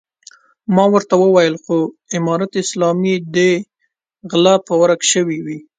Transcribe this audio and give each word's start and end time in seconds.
ما 0.75 0.85
ورته 0.93 1.13
وويل 1.23 1.55
خو 1.63 1.77
امارت 2.17 2.51
اسلامي 2.63 3.15
دی 3.33 3.51
غله 4.31 4.55
به 4.65 4.73
ورک 4.81 5.01
شوي 5.11 5.37
وي. 5.45 5.57